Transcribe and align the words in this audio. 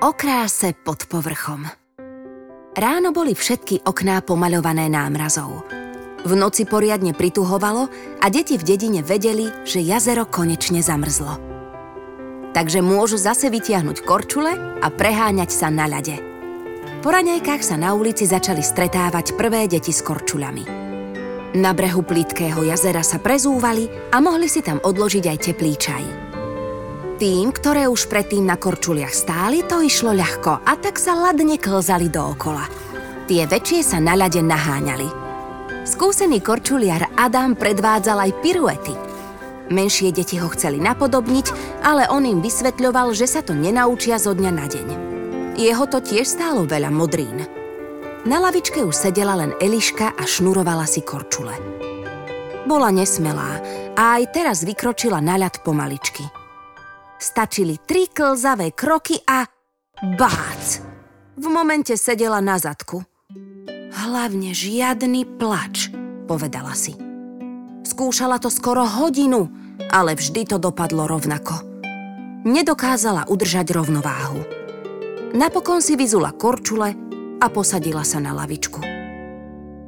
O 0.00 0.16
pod 0.84 1.06
povrchom. 1.06 1.68
Ráno 2.74 3.12
boli 3.12 3.36
všetky 3.36 3.84
okná 3.84 4.24
pomaľované 4.24 4.88
námrazou. 4.88 5.62
V 6.24 6.32
noci 6.36 6.64
poriadne 6.64 7.12
prituhovalo 7.12 7.88
a 8.18 8.26
deti 8.32 8.56
v 8.56 8.64
dedine 8.64 9.00
vedeli, 9.04 9.52
že 9.68 9.84
jazero 9.84 10.24
konečne 10.24 10.80
zamrzlo. 10.80 11.36
Takže 12.56 12.82
môžu 12.82 13.20
zase 13.20 13.52
vytiahnuť 13.52 14.02
korčule 14.02 14.80
a 14.80 14.86
preháňať 14.90 15.50
sa 15.52 15.68
na 15.70 15.86
ľade. 15.86 16.18
Po 17.00 17.12
raňajkách 17.12 17.62
sa 17.62 17.76
na 17.76 17.94
ulici 17.94 18.24
začali 18.26 18.64
stretávať 18.64 19.36
prvé 19.36 19.68
deti 19.68 19.92
s 19.94 20.02
korčuľami. 20.02 20.79
Na 21.50 21.74
brehu 21.74 22.06
plitkého 22.06 22.62
jazera 22.62 23.02
sa 23.02 23.18
prezúvali 23.18 23.90
a 24.14 24.22
mohli 24.22 24.46
si 24.46 24.62
tam 24.62 24.78
odložiť 24.78 25.24
aj 25.26 25.38
teplý 25.50 25.74
čaj. 25.74 26.04
Tým, 27.18 27.50
ktoré 27.50 27.90
už 27.90 28.06
predtým 28.06 28.46
na 28.46 28.54
korčuliach 28.54 29.10
stáli, 29.10 29.66
to 29.66 29.82
išlo 29.82 30.14
ľahko 30.14 30.62
a 30.62 30.72
tak 30.78 30.94
sa 30.94 31.18
ladne 31.18 31.58
klzali 31.58 32.06
dookola. 32.06 32.70
Tie 33.26 33.42
väčšie 33.50 33.82
sa 33.82 33.98
na 33.98 34.14
ľade 34.14 34.40
naháňali. 34.46 35.10
Skúsený 35.82 36.38
korčuliar 36.38 37.10
Adam 37.18 37.58
predvádzal 37.58 38.30
aj 38.30 38.32
piruety. 38.46 38.94
Menšie 39.74 40.14
deti 40.14 40.38
ho 40.38 40.46
chceli 40.54 40.78
napodobniť, 40.78 41.46
ale 41.82 42.06
on 42.14 42.30
im 42.30 42.38
vysvetľoval, 42.38 43.10
že 43.10 43.26
sa 43.26 43.42
to 43.42 43.58
nenaučia 43.58 44.22
zo 44.22 44.38
dňa 44.38 44.52
na 44.54 44.66
deň. 44.70 44.88
Jeho 45.58 45.84
to 45.90 45.98
tiež 45.98 46.30
stálo 46.30 46.62
veľa 46.62 46.94
modrín. 46.94 47.59
Na 48.28 48.36
lavičke 48.42 48.84
už 48.84 48.96
sedela 48.96 49.38
len 49.38 49.56
Eliška 49.56 50.12
a 50.16 50.22
šnurovala 50.28 50.84
si 50.84 51.00
korčule. 51.00 51.56
Bola 52.68 52.92
nesmelá 52.92 53.60
a 53.96 54.20
aj 54.20 54.36
teraz 54.36 54.64
vykročila 54.66 55.22
na 55.24 55.40
ľad 55.40 55.64
pomaličky– 55.64 56.26
Stačili 57.20 57.76
tri 57.84 58.08
klzavé 58.08 58.72
kroky 58.72 59.20
a 59.28 59.44
bác! 60.16 60.80
V 61.36 61.46
momente 61.52 61.92
sedela 62.00 62.40
na 62.40 62.56
zadku. 62.56 63.04
Hlavne 63.92 64.56
žiadny 64.56 65.28
plač, 65.36 65.92
povedala 66.24 66.72
si. 66.72 66.96
Skúšala 67.84 68.40
to 68.40 68.48
skoro 68.48 68.88
hodinu, 68.88 69.52
ale 69.92 70.16
vždy 70.16 70.48
to 70.48 70.56
dopadlo 70.56 71.04
rovnako. 71.04 71.60
Nedokázala 72.48 73.28
udržať 73.28 73.68
rovnováhu. 73.76 74.40
Napokon 75.36 75.84
si 75.84 76.00
vyzula 76.00 76.32
korčule 76.32 76.96
a 77.40 77.46
posadila 77.48 78.04
sa 78.04 78.20
na 78.20 78.36
lavičku. 78.36 78.84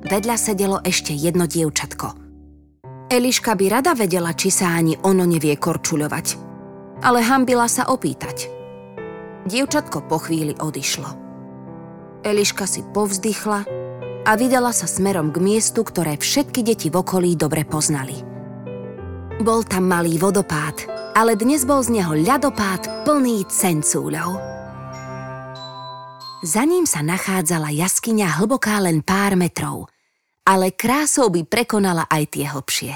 Vedľa 0.02 0.36
sedelo 0.40 0.80
ešte 0.82 1.12
jedno 1.12 1.46
dievčatko. 1.46 2.18
Eliška 3.12 3.52
by 3.54 3.64
rada 3.68 3.92
vedela, 3.92 4.32
či 4.32 4.48
sa 4.48 4.72
ani 4.72 4.96
ono 5.04 5.28
nevie 5.28 5.54
korčuľovať 5.60 6.52
ale 7.02 7.18
hambila 7.20 7.66
sa 7.66 7.90
opýtať. 7.90 8.46
Dievčatko 9.42 10.06
po 10.06 10.22
chvíli 10.22 10.54
odišlo. 10.54 11.10
Eliška 12.22 12.64
si 12.70 12.86
povzdychla 12.94 13.66
a 14.22 14.30
vydala 14.38 14.70
sa 14.70 14.86
smerom 14.86 15.34
k 15.34 15.42
miestu, 15.42 15.82
ktoré 15.82 16.14
všetky 16.14 16.62
deti 16.62 16.86
v 16.86 17.02
okolí 17.02 17.34
dobre 17.34 17.66
poznali. 17.66 18.22
Bol 19.42 19.66
tam 19.66 19.90
malý 19.90 20.22
vodopád, 20.22 20.86
ale 21.18 21.34
dnes 21.34 21.66
bol 21.66 21.82
z 21.82 21.98
neho 21.98 22.14
ľadopád 22.14 23.02
plný 23.02 23.42
cencúľov. 23.50 24.51
Za 26.42 26.66
ním 26.66 26.84
sa 26.90 27.06
nachádzala 27.06 27.70
jaskyňa 27.70 28.42
hlboká 28.42 28.82
len 28.82 29.00
pár 29.06 29.38
metrov, 29.38 29.86
ale 30.42 30.74
krásou 30.74 31.30
by 31.30 31.46
prekonala 31.46 32.10
aj 32.10 32.22
tie 32.34 32.50
hlbšie. 32.50 32.94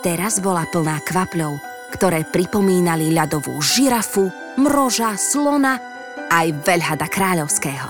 Teraz 0.00 0.40
bola 0.40 0.64
plná 0.72 1.04
kvapľov 1.04 1.78
ktoré 1.92 2.28
pripomínali 2.28 3.12
ľadovú 3.12 3.56
žirafu, 3.64 4.28
mroža, 4.60 5.16
slona 5.16 5.80
aj 6.28 6.52
veľhada 6.64 7.08
kráľovského. 7.08 7.88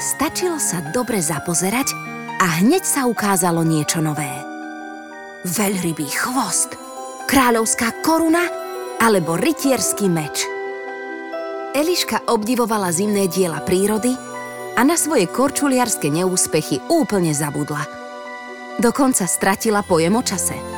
Stačilo 0.00 0.56
sa 0.60 0.80
dobre 0.92 1.20
zapozerať 1.20 1.92
a 2.40 2.60
hneď 2.60 2.84
sa 2.84 3.04
ukázalo 3.04 3.64
niečo 3.64 4.00
nové. 4.00 4.28
Veľrybý 5.44 6.08
chvost, 6.08 6.76
kráľovská 7.28 8.04
koruna 8.04 8.44
alebo 9.00 9.36
rytierský 9.36 10.08
meč. 10.08 10.49
Eliška 11.80 12.28
obdivovala 12.28 12.92
zimné 12.92 13.24
diela 13.32 13.64
prírody 13.64 14.12
a 14.76 14.84
na 14.84 15.00
svoje 15.00 15.24
korčuliarske 15.24 16.12
neúspechy 16.12 16.84
úplne 16.92 17.32
zabudla. 17.32 17.88
Dokonca 18.76 19.24
stratila 19.24 19.80
pojem 19.80 20.12
o 20.12 20.20
čase– 20.20 20.60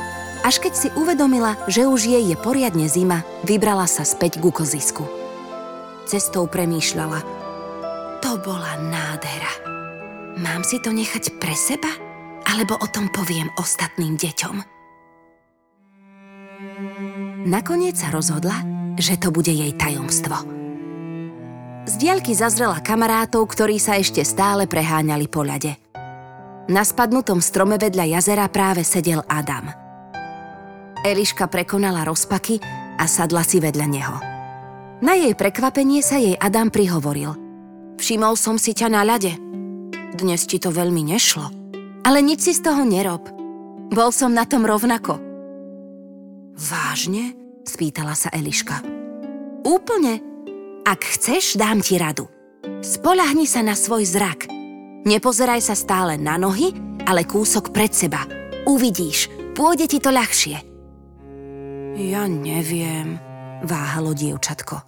až 0.43 0.59
keď 0.59 0.73
si 0.75 0.87
uvedomila, 0.99 1.55
že 1.71 1.87
už 1.87 2.03
jej 2.03 2.19
je 2.19 2.35
poriadne 2.35 2.83
zima, 2.91 3.23
vybrala 3.47 3.87
sa 3.87 4.03
späť 4.03 4.43
ku 4.43 4.51
kozisku. 4.51 5.07
Cestou 6.03 6.51
premýšľala. 6.51 7.23
To 8.19 8.31
bola 8.43 8.75
nádhera. 8.75 9.53
Mám 10.35 10.67
si 10.67 10.83
to 10.83 10.91
nechať 10.91 11.39
pre 11.39 11.55
seba? 11.55 11.87
Alebo 12.43 12.75
o 12.75 12.87
tom 12.91 13.07
poviem 13.07 13.47
ostatným 13.55 14.19
deťom? 14.19 14.55
Nakoniec 17.47 17.95
sa 17.95 18.11
rozhodla, 18.11 18.67
že 18.99 19.15
to 19.15 19.31
bude 19.31 19.51
jej 19.51 19.71
tajomstvo. 19.79 20.62
Diaľky 22.03 22.35
zazrela 22.35 22.83
kamarátov, 22.83 23.47
ktorí 23.47 23.79
sa 23.79 23.95
ešte 23.95 24.27
stále 24.27 24.67
preháňali 24.67 25.31
po 25.31 25.47
ľade. 25.47 25.79
Na 26.67 26.83
spadnutom 26.83 27.39
strome 27.39 27.79
vedľa 27.79 28.19
jazera 28.19 28.51
práve 28.51 28.83
sedel 28.83 29.23
Adam– 29.31 29.71
Eliška 31.03 31.51
prekonala 31.51 32.07
rozpaky 32.07 32.63
a 32.95 33.03
sadla 33.11 33.43
si 33.43 33.59
vedľa 33.59 33.87
neho. 33.91 34.15
Na 35.03 35.19
jej 35.19 35.35
prekvapenie 35.35 35.99
sa 35.99 36.15
jej 36.15 36.39
Adam 36.39 36.71
prihovoril. 36.71 37.35
Všimol 37.99 38.39
som 38.39 38.55
si 38.55 38.71
ťa 38.71 38.87
na 38.87 39.03
ľade. 39.03 39.35
Dnes 40.15 40.47
ti 40.47 40.63
to 40.63 40.71
veľmi 40.71 41.03
nešlo. 41.03 41.51
Ale 42.07 42.23
nič 42.23 42.47
si 42.47 42.51
z 42.55 42.63
toho 42.63 42.87
nerob. 42.87 43.27
Bol 43.91 44.15
som 44.15 44.31
na 44.31 44.47
tom 44.47 44.63
rovnako. 44.63 45.19
Vážne? 46.55 47.35
spýtala 47.67 48.15
sa 48.15 48.31
Eliška. 48.31 48.79
Úplne. 49.67 50.32
Ak 50.83 51.07
chceš, 51.07 51.55
dám 51.55 51.79
ti 51.79 51.95
radu. 51.95 52.27
Spolahni 52.83 53.47
sa 53.47 53.63
na 53.63 53.71
svoj 53.71 54.03
zrak. 54.03 54.51
Nepozeraj 55.07 55.63
sa 55.63 55.75
stále 55.79 56.19
na 56.19 56.35
nohy, 56.35 56.75
ale 57.07 57.23
kúsok 57.23 57.71
pred 57.71 57.95
seba. 57.95 58.27
Uvidíš, 58.67 59.31
pôjde 59.55 59.87
ti 59.87 60.03
to 60.03 60.11
ľahšie. 60.11 60.59
Ja 61.95 62.27
neviem, 62.27 63.15
váhalo 63.63 64.11
dievčatko. 64.11 64.83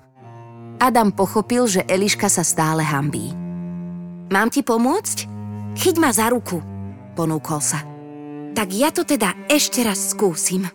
Adam 0.84 1.16
pochopil, 1.16 1.64
že 1.72 1.88
Eliška 1.88 2.28
sa 2.28 2.44
stále 2.44 2.84
hambí. 2.84 3.32
Mám 4.28 4.52
ti 4.52 4.68
pomôcť? 4.68 5.18
Chyť 5.80 5.96
ma 6.00 6.12
za 6.12 6.28
ruku, 6.28 6.60
ponúkol 7.16 7.64
sa. 7.64 7.84
Tak 8.52 8.68
ja 8.72 8.92
to 8.92 9.08
teda 9.08 9.48
ešte 9.48 9.84
raz 9.84 10.12
skúsim, 10.12 10.68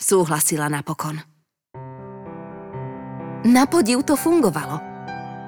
súhlasila 0.00 0.72
napokon. 0.72 1.33
Na 3.44 3.68
podiv 3.68 4.02
to 4.08 4.16
fungovalo. 4.16 4.80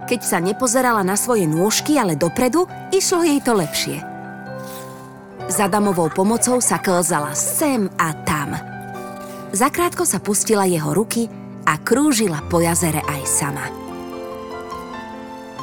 Keď 0.07 0.21
sa 0.23 0.39
nepozerala 0.39 1.03
na 1.03 1.19
svoje 1.19 1.49
nôžky, 1.49 1.99
ale 1.99 2.15
dopredu, 2.15 2.69
išlo 2.95 3.25
jej 3.27 3.43
to 3.43 3.57
lepšie. 3.57 3.99
Za 5.51 5.67
Damovou 5.67 6.13
pomocou 6.13 6.63
sa 6.63 6.79
klzala 6.79 7.35
sem 7.35 7.91
a 7.99 8.15
tam– 8.23 8.55
Zakrátko 9.57 10.05
sa 10.05 10.21
pustila 10.21 10.69
jeho 10.69 10.93
ruky 10.93 11.33
a 11.65 11.81
krúžila 11.81 12.45
po 12.45 12.61
jazere 12.61 13.01
aj 13.01 13.23
sama. 13.25 13.65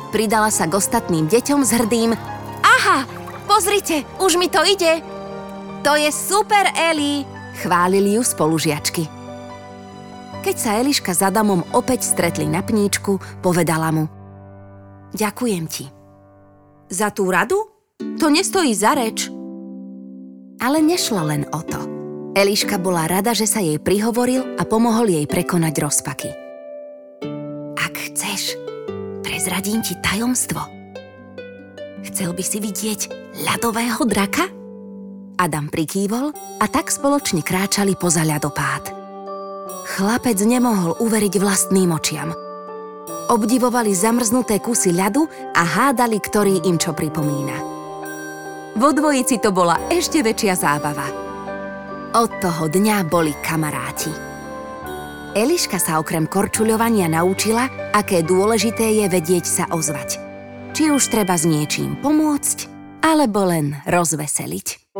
Pridala 0.09 0.49
sa 0.49 0.65
k 0.65 0.73
ostatným 0.81 1.29
deťom 1.29 1.61
s 1.61 1.77
hrdým 1.77 2.17
Aha, 2.65 3.05
pozrite, 3.45 4.01
už 4.17 4.41
mi 4.41 4.49
to 4.49 4.65
ide! 4.65 5.05
To 5.85 5.93
je 5.93 6.09
super, 6.09 6.73
Eli! 6.73 7.21
Chválili 7.61 8.17
ju 8.17 8.25
spolužiačky. 8.25 9.05
Keď 10.43 10.55
sa 10.59 10.75
Eliška 10.83 11.15
s 11.15 11.23
Adamom 11.23 11.63
opäť 11.71 12.03
stretli 12.03 12.43
na 12.43 12.59
pníčku, 12.59 13.15
povedala 13.39 13.95
mu 13.95 14.11
Ďakujem 15.15 15.65
ti. 15.71 15.87
Za 16.91 17.15
tú 17.15 17.31
radu? 17.31 17.63
To 18.19 18.27
nestojí 18.27 18.75
za 18.75 18.91
reč. 18.91 19.31
Ale 20.59 20.83
nešlo 20.83 21.23
len 21.23 21.47
o 21.47 21.63
to. 21.63 21.79
Eliška 22.35 22.75
bola 22.75 23.07
rada, 23.07 23.31
že 23.31 23.47
sa 23.47 23.63
jej 23.63 23.79
prihovoril 23.79 24.59
a 24.59 24.67
pomohol 24.67 25.15
jej 25.15 25.23
prekonať 25.23 25.73
rozpaky. 25.79 26.29
Ak 27.79 27.95
chceš, 28.11 28.59
prezradím 29.23 29.79
ti 29.79 29.95
tajomstvo. 30.03 30.59
Chcel 32.03 32.35
by 32.35 32.43
si 32.43 32.59
vidieť 32.59 33.01
ľadového 33.47 34.03
draka? 34.03 34.51
Adam 35.39 35.71
prikývol 35.71 36.35
a 36.59 36.65
tak 36.67 36.91
spoločne 36.91 37.47
kráčali 37.47 37.95
poza 37.95 38.27
ľadopád. 38.27 39.02
Chlapec 39.95 40.39
nemohol 40.43 40.97
uveriť 40.99 41.33
vlastným 41.39 41.91
očiam. 41.93 42.31
Obdivovali 43.31 43.95
zamrznuté 43.95 44.59
kusy 44.59 44.91
ľadu 44.91 45.25
a 45.55 45.63
hádali, 45.63 46.19
ktorý 46.19 46.67
im 46.67 46.75
čo 46.75 46.91
pripomína. 46.91 47.57
Vo 48.73 48.89
dvojici 48.89 49.39
to 49.39 49.53
bola 49.53 49.77
ešte 49.93 50.19
väčšia 50.25 50.55
zábava– 50.57 51.07
Od 52.13 52.29
toho 52.37 52.69
dňa 52.69 53.09
boli 53.09 53.33
kamaráti. 53.41 54.13
Eliška 55.33 55.81
sa 55.81 55.97
okrem 55.97 56.29
korčuľovania 56.29 57.09
naučila, 57.09 57.65
aké 57.89 58.21
dôležité 58.21 58.85
je 59.01 59.05
vedieť 59.09 59.45
sa 59.49 59.65
ozvať. 59.73 60.21
Či 60.77 60.93
už 60.93 61.09
treba 61.09 61.33
s 61.33 61.49
niečím 61.49 61.97
pomôcť, 62.05 62.69
alebo 63.01 63.49
len 63.49 63.81
rozveseliť. 63.89 64.93